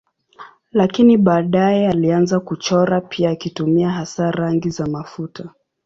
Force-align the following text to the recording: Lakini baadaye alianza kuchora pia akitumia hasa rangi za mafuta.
Lakini 0.71 1.17
baadaye 1.17 1.89
alianza 1.89 2.39
kuchora 2.39 3.01
pia 3.01 3.29
akitumia 3.29 3.89
hasa 3.89 4.31
rangi 4.31 4.69
za 4.69 4.85
mafuta. 4.87 5.49